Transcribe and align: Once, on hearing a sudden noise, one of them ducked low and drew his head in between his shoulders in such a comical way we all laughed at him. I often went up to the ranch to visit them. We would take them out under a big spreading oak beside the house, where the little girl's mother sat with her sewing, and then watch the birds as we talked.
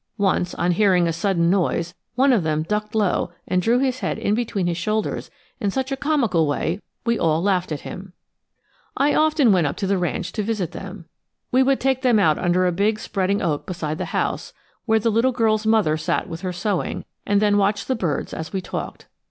Once, 0.17 0.55
on 0.55 0.71
hearing 0.71 1.07
a 1.07 1.13
sudden 1.13 1.47
noise, 1.47 1.93
one 2.15 2.33
of 2.33 2.41
them 2.41 2.63
ducked 2.63 2.95
low 2.95 3.29
and 3.47 3.61
drew 3.61 3.77
his 3.77 3.99
head 3.99 4.17
in 4.17 4.33
between 4.33 4.65
his 4.65 4.75
shoulders 4.75 5.29
in 5.59 5.69
such 5.69 5.91
a 5.91 5.95
comical 5.95 6.47
way 6.47 6.81
we 7.05 7.19
all 7.19 7.39
laughed 7.39 7.71
at 7.71 7.81
him. 7.81 8.11
I 8.97 9.13
often 9.13 9.51
went 9.51 9.67
up 9.67 9.77
to 9.77 9.85
the 9.85 9.99
ranch 9.99 10.31
to 10.31 10.41
visit 10.41 10.71
them. 10.71 11.05
We 11.51 11.61
would 11.61 11.79
take 11.79 12.01
them 12.01 12.17
out 12.17 12.39
under 12.39 12.65
a 12.65 12.71
big 12.71 12.97
spreading 12.97 13.43
oak 13.43 13.67
beside 13.67 13.99
the 13.99 14.05
house, 14.05 14.53
where 14.87 14.97
the 14.97 15.11
little 15.11 15.31
girl's 15.33 15.67
mother 15.67 15.97
sat 15.97 16.27
with 16.27 16.41
her 16.41 16.51
sewing, 16.51 17.05
and 17.27 17.39
then 17.39 17.59
watch 17.59 17.85
the 17.85 17.93
birds 17.93 18.33
as 18.33 18.51
we 18.51 18.59
talked. 18.59 19.07